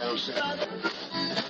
[0.00, 1.49] Joseph.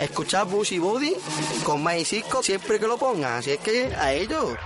[0.00, 1.14] escuchar Bushy Body
[1.64, 3.38] con Mike Cisco siempre que lo pongan.
[3.38, 4.56] Así es que a ellos.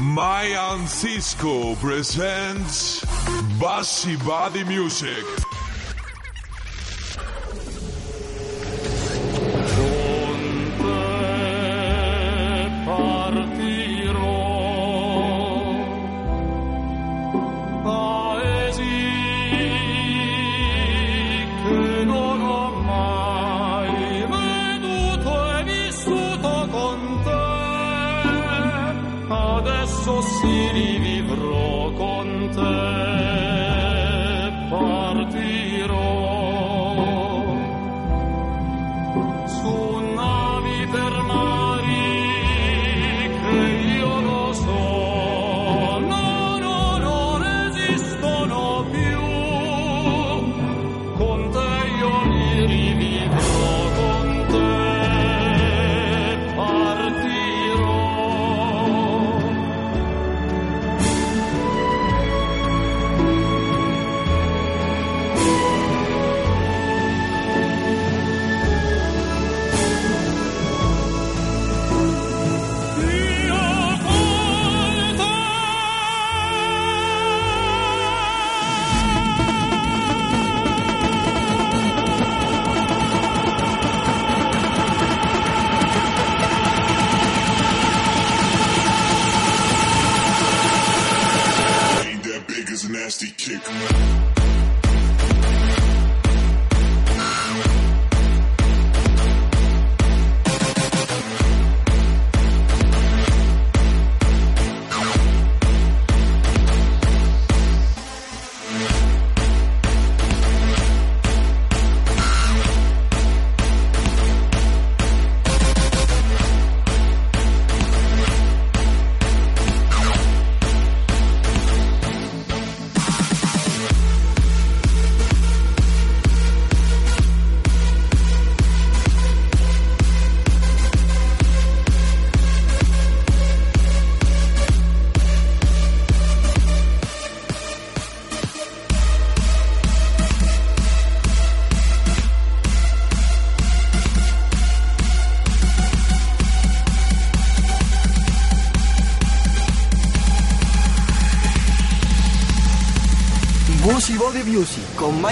[0.00, 3.04] Mayan Cisco presents
[3.58, 5.47] Bushy Body Music.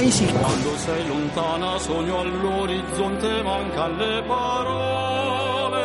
[0.06, 0.26] Maisy.
[0.26, 5.84] Quando sei lontana sogno all'orizzonte manca le parole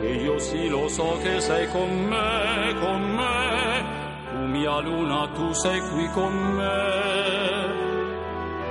[0.00, 3.98] e io sì lo so che sei con me, con me.
[4.30, 7.78] Tu mia luna, tu sei qui con me.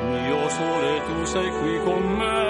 [0.02, 2.49] Mio sole, tu sei qui con me,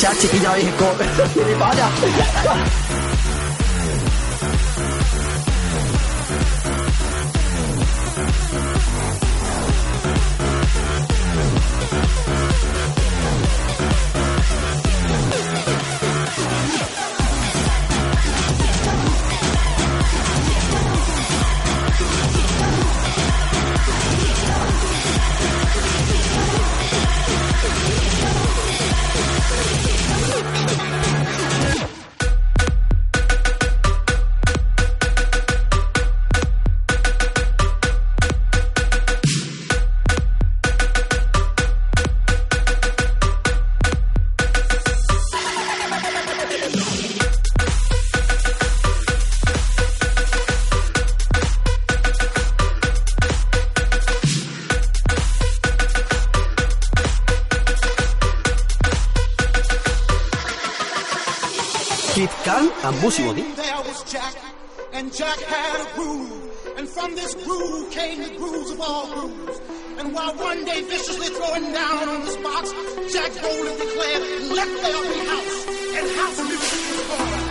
[0.00, 0.08] Music.
[0.08, 0.96] Ya, chiquilla, hijo.
[1.58, 1.90] Vaya.
[2.00, 2.79] Kid
[63.02, 64.34] Was Jack,
[64.92, 66.76] and Jack had a groove.
[66.76, 69.58] And from this groove came the grooves of all grooves.
[69.98, 72.70] And while one day viciously throwing down on this box,
[73.10, 75.66] Jack boldly declared, let there be house.
[75.96, 77.49] And house music was born.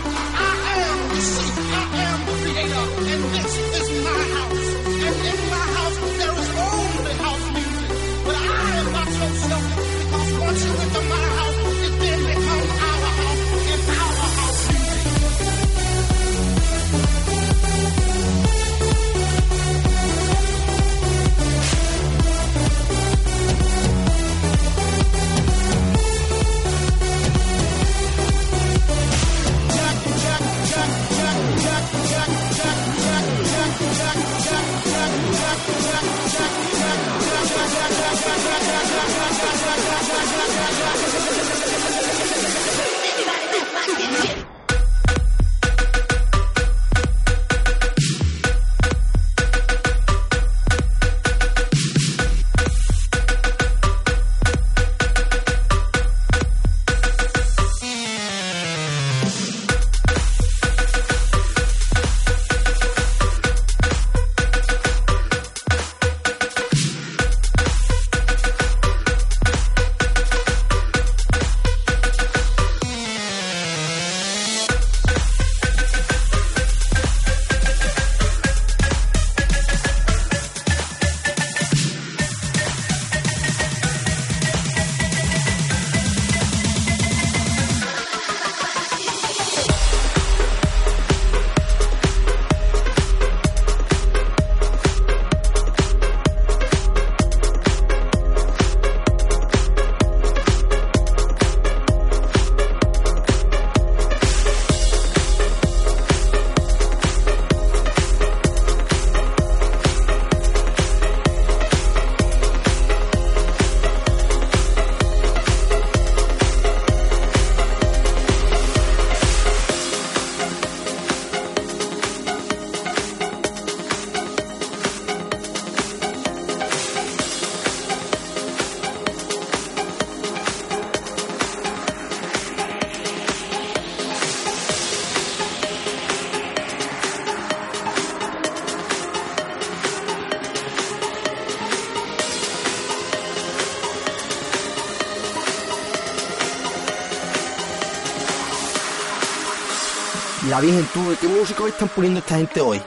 [150.60, 152.82] ¿Qué música están poniendo esta gente hoy?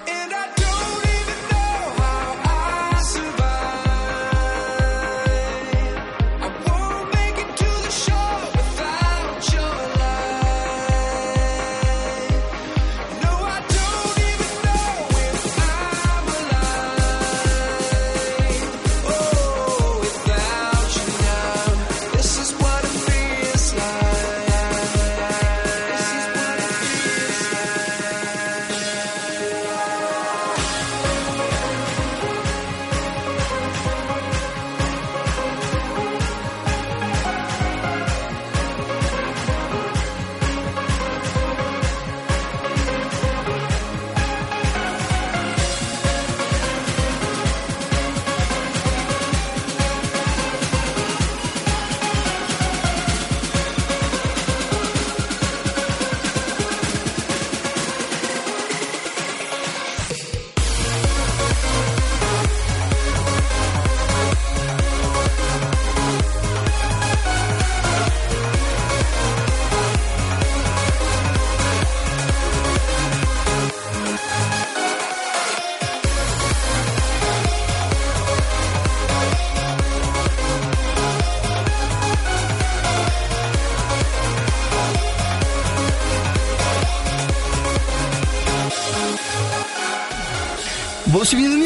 [91.34, 91.62] Sweden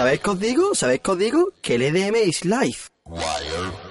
[0.00, 0.74] ¿Sabéis qué os digo?
[0.74, 1.52] ¿Sabéis qué os digo?
[1.60, 2.88] Que el EDM is life.
[3.04, 3.90] Wire.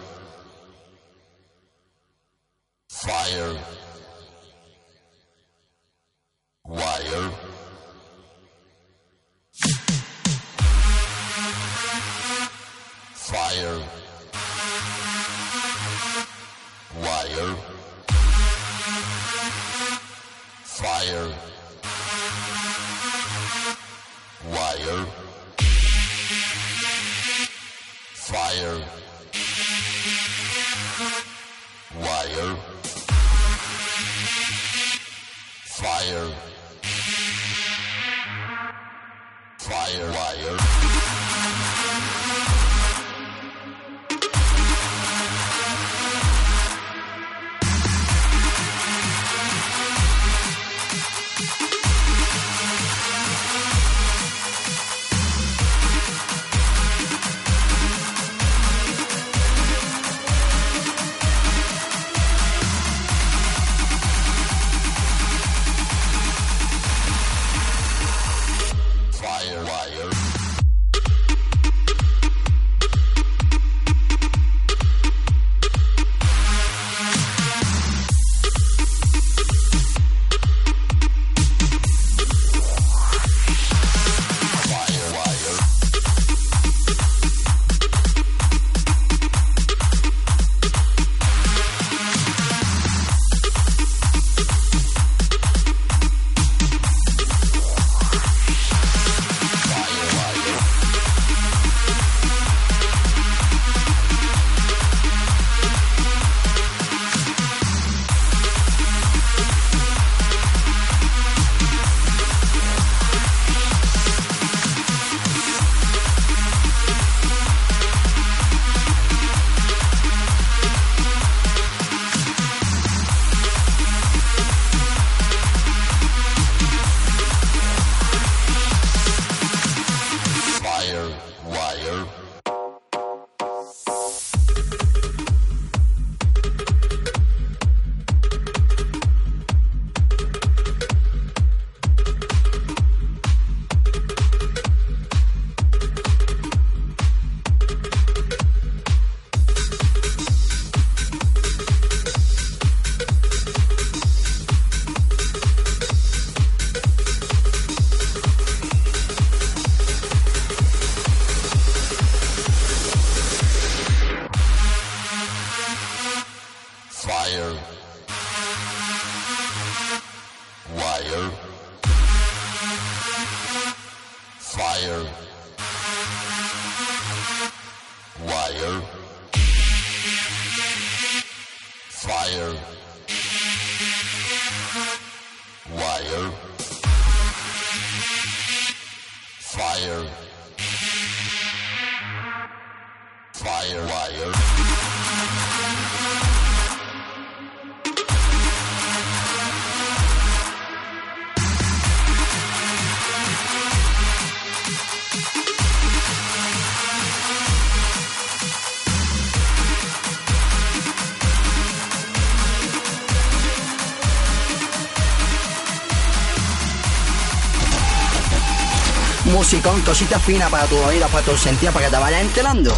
[219.49, 222.71] musicón, cosita fina para tu oído, para tu sentido, para que te vayan enterando.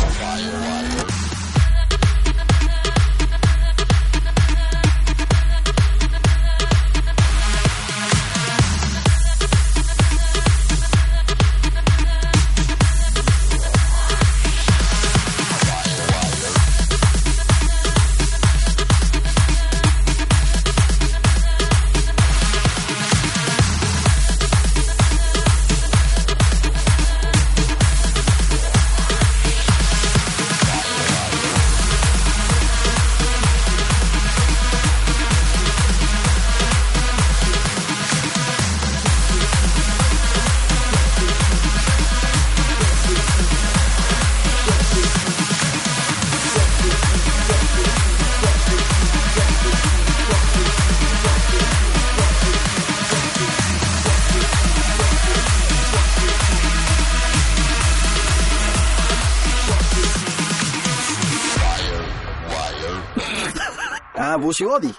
[64.52, 64.94] 小阿弟。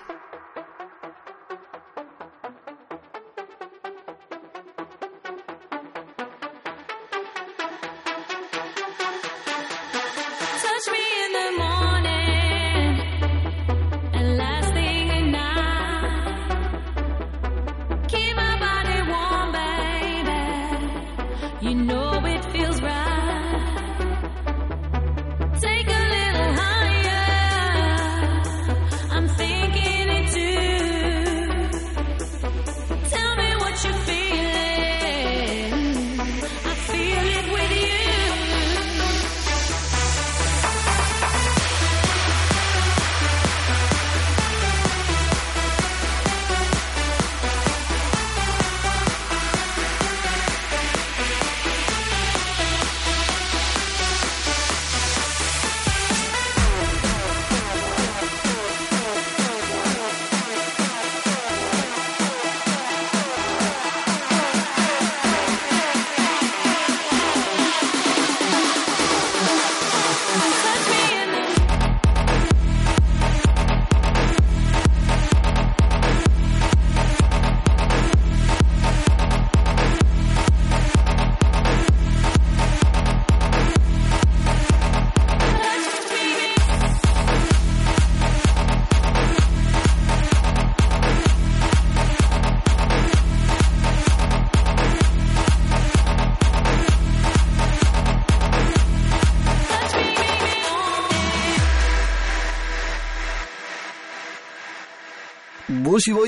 [106.02, 106.26] しを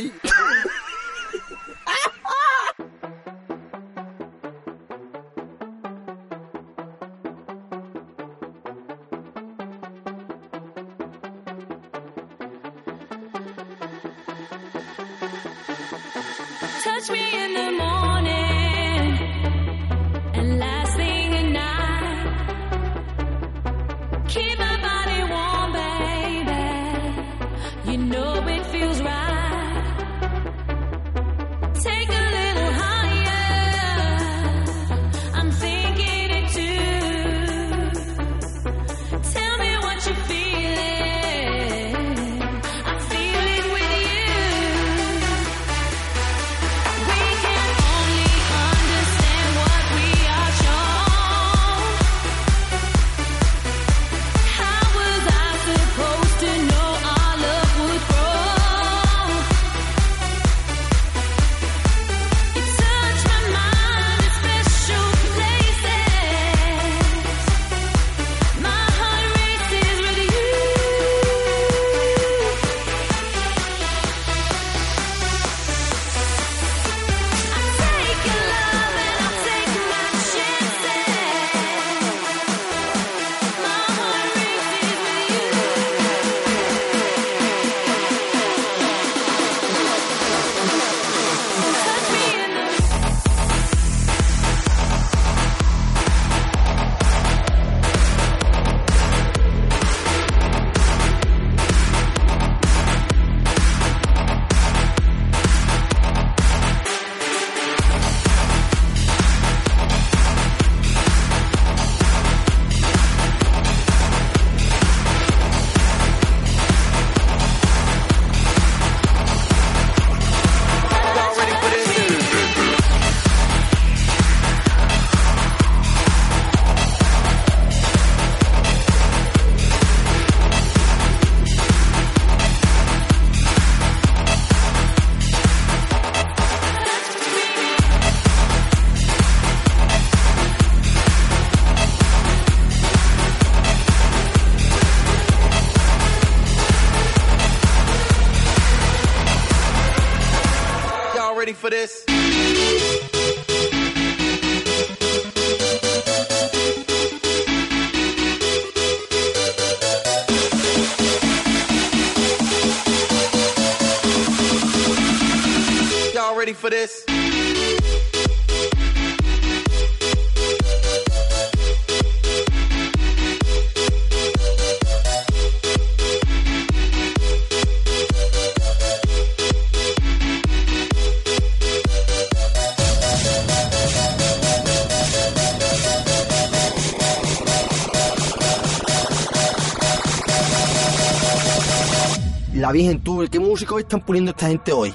[192.65, 194.95] La Virgen, tú, ¿qué músicos están poniendo esta gente hoy?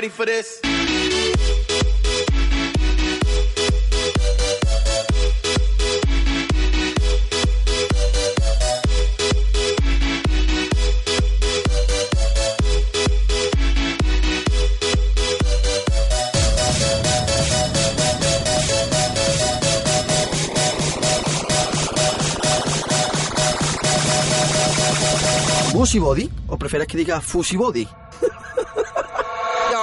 [0.00, 0.60] Ready for this?
[26.46, 27.86] ¿O prefieres que diga Fusy Body?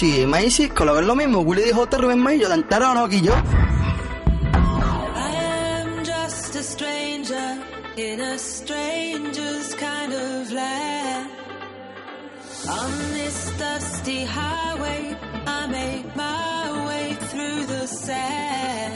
[0.00, 2.92] De Music, Maisy, con lo que es lo mismo, Willy de J, Rubén Mayo, Dantara
[2.92, 3.34] o no, aquí yo.
[4.54, 5.30] I
[5.82, 7.58] am just a stranger
[7.98, 11.28] in a stranger's kind of land.
[12.66, 15.14] On this dusty highway,
[15.46, 18.94] I make my way through the sand.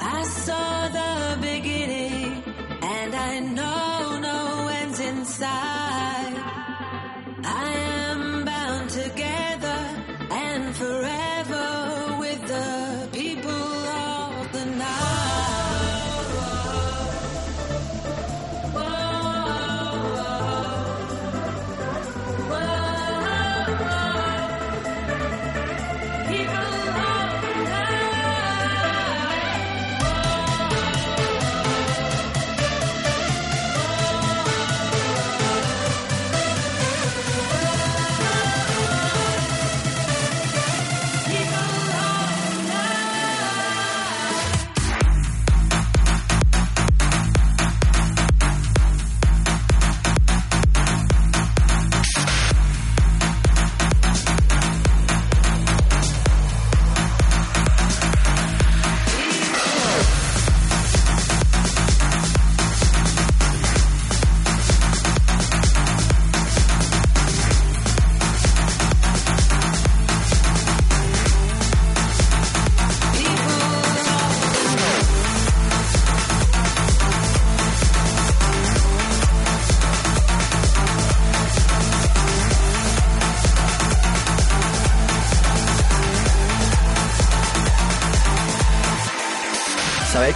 [0.00, 1.35] I saw the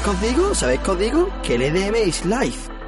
[0.00, 0.54] ¿Sabéis qué os digo?
[0.54, 1.28] ¿Sabéis?
[1.42, 2.79] Que el EDM es live.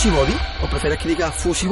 [0.00, 0.32] Fusy Body?
[0.62, 1.66] ¿O prefieres que diga Fusy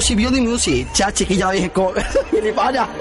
[0.00, 0.86] Music Beauty Music.
[0.98, 1.70] Ya, chiquilla, dije,
[2.42, 2.88] ni para.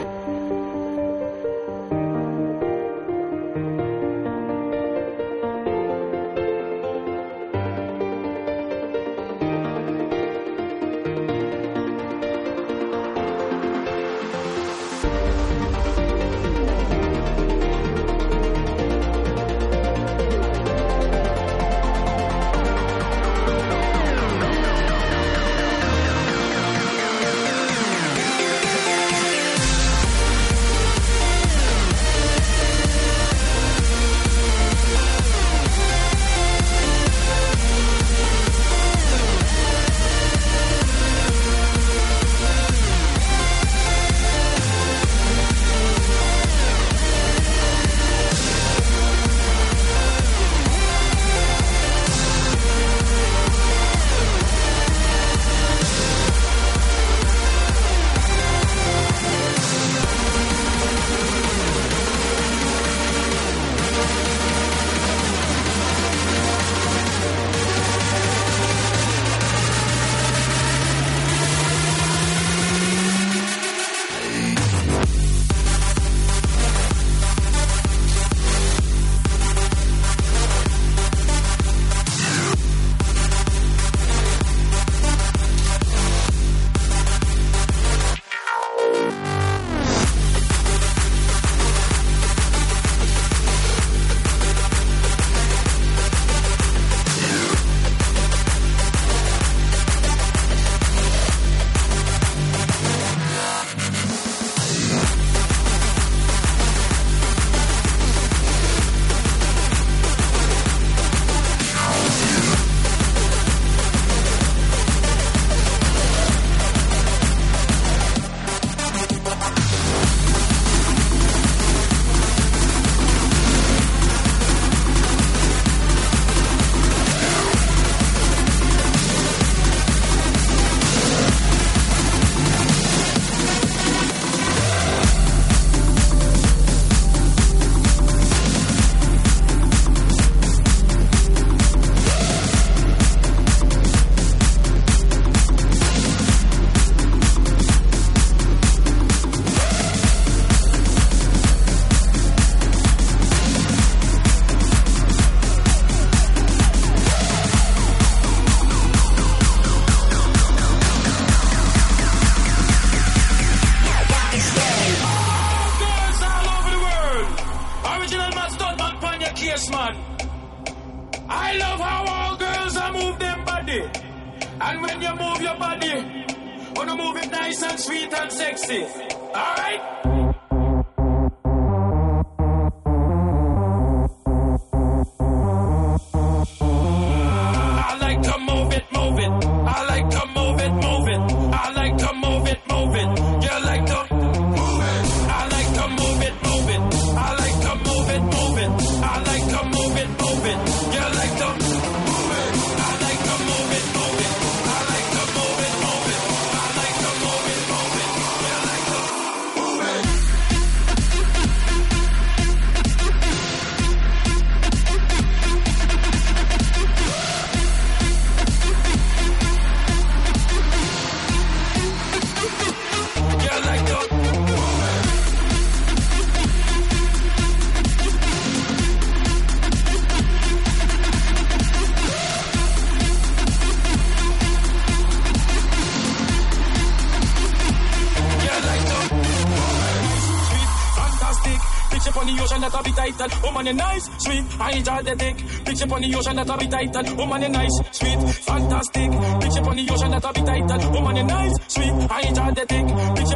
[243.59, 244.45] Woman, you nice, sweet.
[244.57, 245.35] I enjoy the dick.
[245.65, 249.11] Picture on the ocean that I be tight woman, you nice, sweet, fantastic.
[249.11, 251.91] Picture on the ocean that I be tight woman, you nice, sweet.
[252.09, 252.63] I enjoy the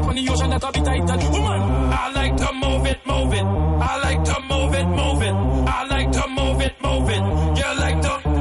[0.08, 1.62] on the ocean that I be tight woman.
[1.92, 3.44] I like to move it, move it.
[3.44, 5.34] I like to move it, move it.
[5.68, 7.24] I like to move it, move it.
[7.60, 8.33] You like to.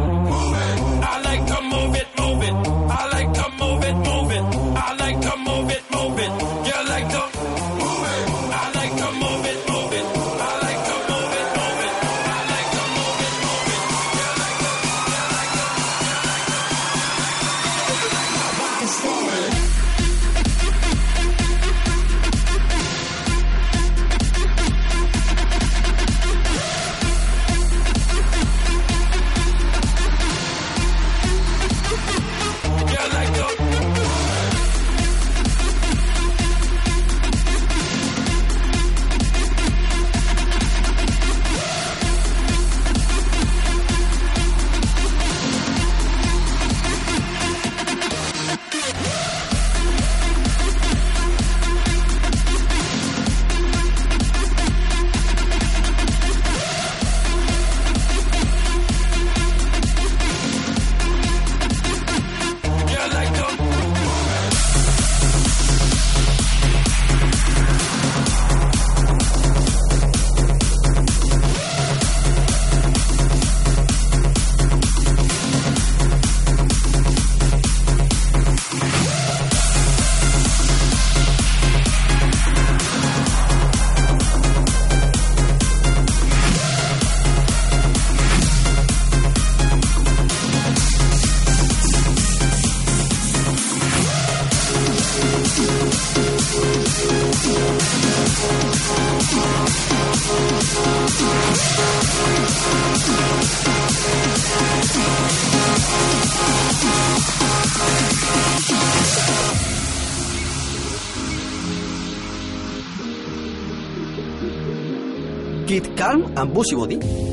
[115.72, 117.31] Kid Calm and Busy Body.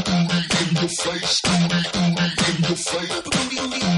[0.61, 3.94] in your face, booty, booty in your face.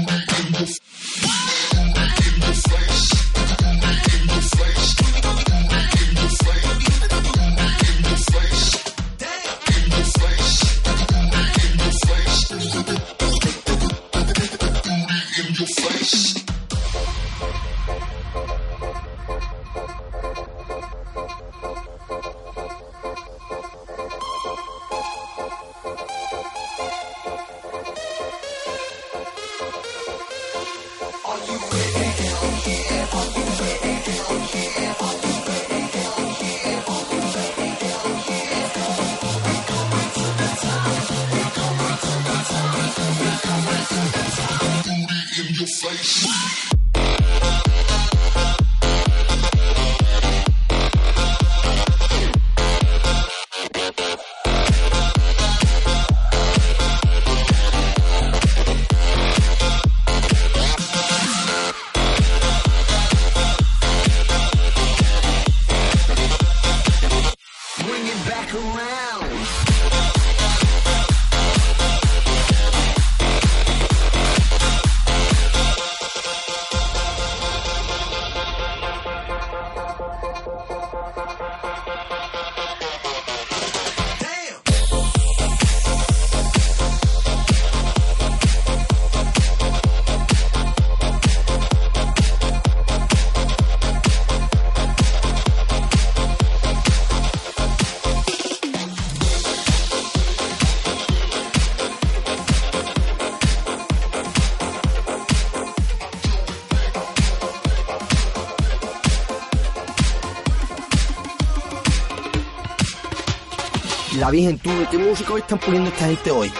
[114.17, 116.51] La Virgen, tú, ¿qué música están poniendo esta gente hoy?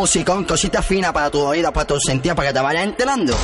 [0.00, 3.36] Musicón, cosita fina para tu oído, para tu sentido, para que te vayas enterando.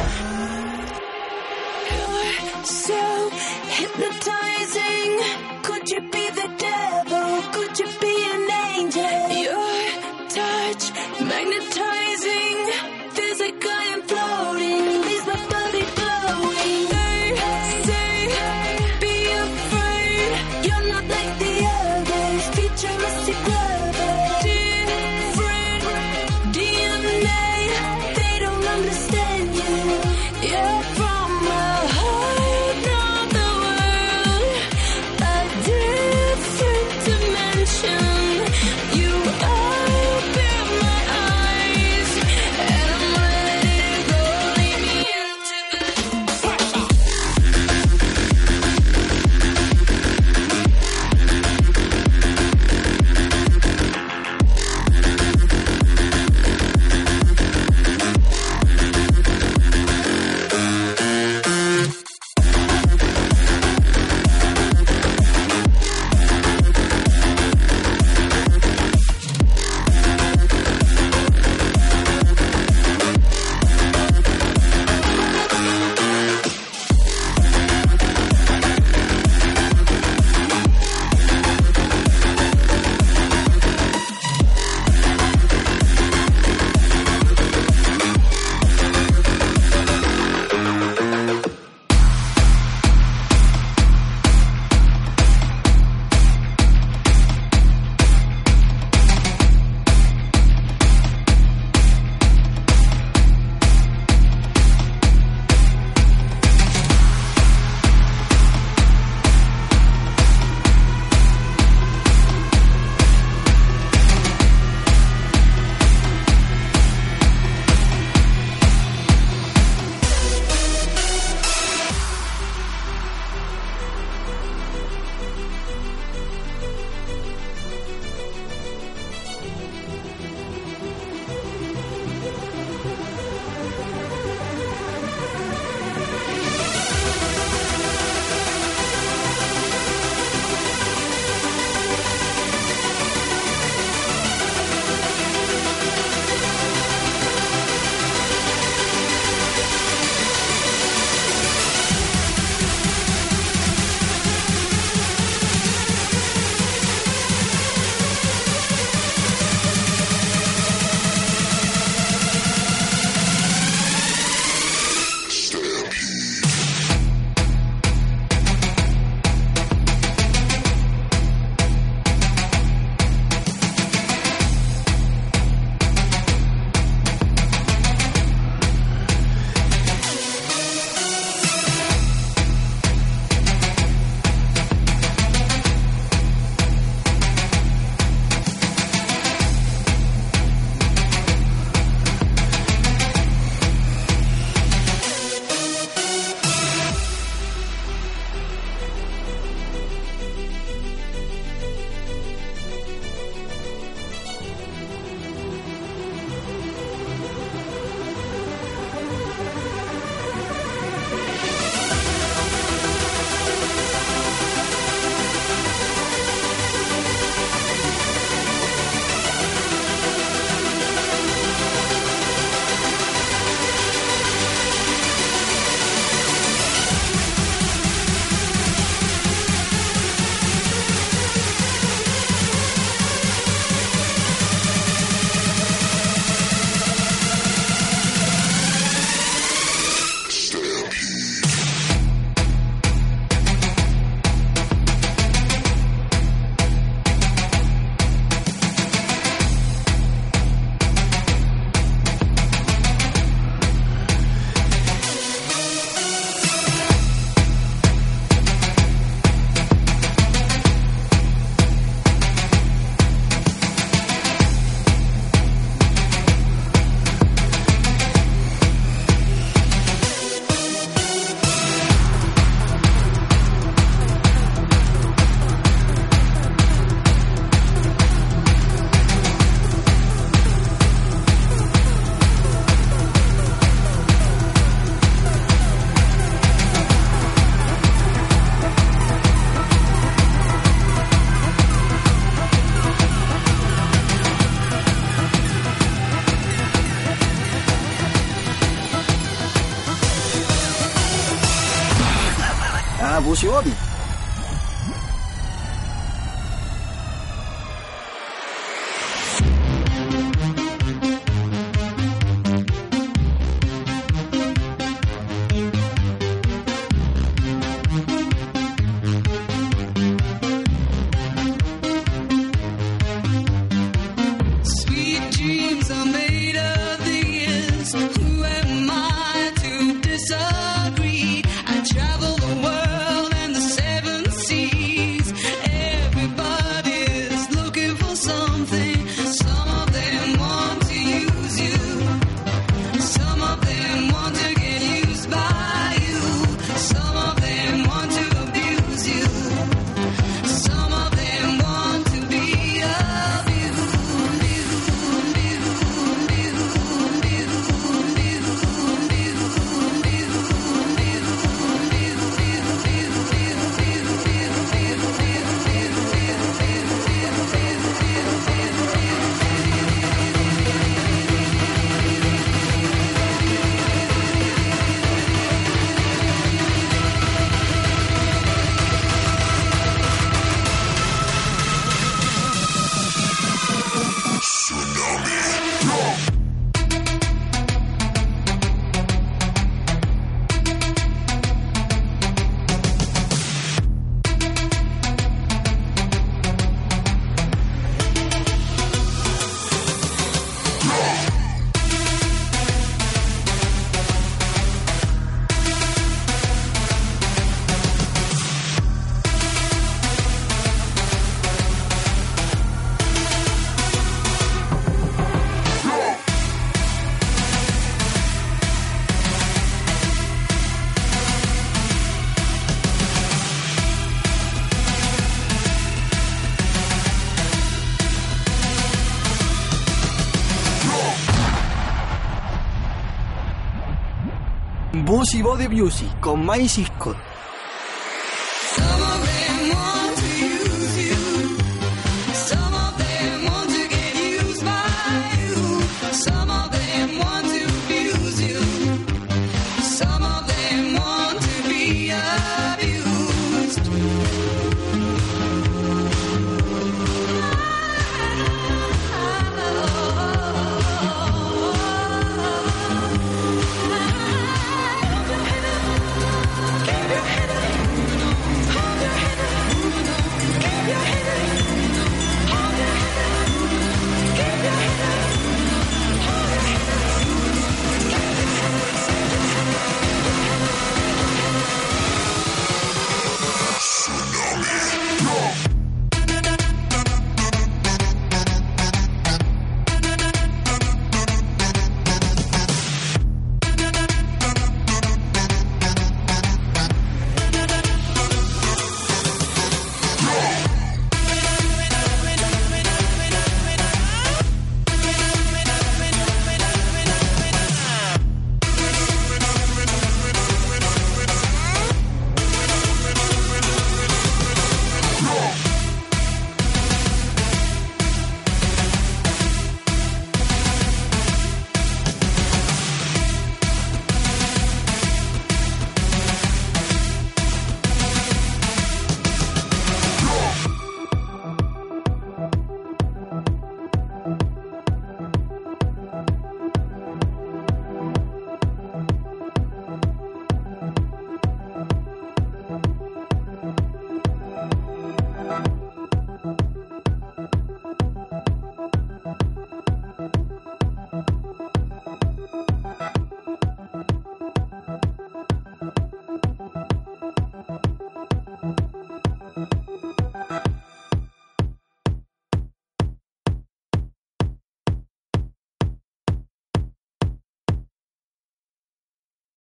[435.46, 436.95] Body Music con Cisco.